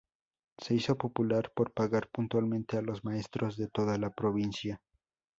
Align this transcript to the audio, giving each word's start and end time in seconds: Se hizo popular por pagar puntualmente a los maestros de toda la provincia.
Se 0.57 0.73
hizo 0.73 0.97
popular 0.97 1.51
por 1.55 1.73
pagar 1.73 2.09
puntualmente 2.11 2.75
a 2.75 2.81
los 2.81 3.03
maestros 3.03 3.55
de 3.55 3.67
toda 3.67 3.99
la 3.99 4.09
provincia. 4.09 4.81